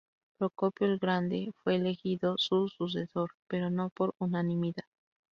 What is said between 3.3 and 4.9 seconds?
pero no por unanimidad.